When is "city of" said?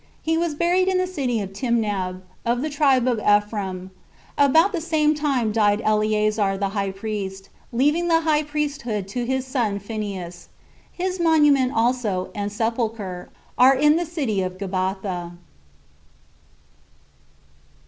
1.05-1.53, 14.07-14.57